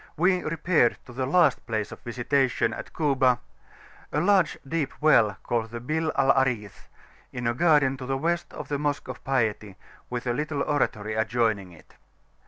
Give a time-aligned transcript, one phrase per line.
[0.17, 3.39] we repaired to the last place of visitation at Kuba
[4.11, 6.87] a large deep well called the Bir al Aris,
[7.31, 9.75] in a garden to the West of the Mosque of Piety,
[10.09, 11.93] with a little oratory adjoining it.